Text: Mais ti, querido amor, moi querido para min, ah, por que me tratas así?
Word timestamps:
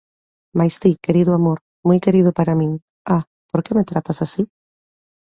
Mais 0.57 0.75
ti, 0.81 0.91
querido 1.05 1.31
amor, 1.39 1.59
moi 1.87 1.99
querido 2.05 2.31
para 2.37 2.57
min, 2.59 2.71
ah, 3.15 3.23
por 3.51 3.59
que 3.65 3.75
me 3.77 3.87
tratas 3.91 4.17
así? 4.25 4.41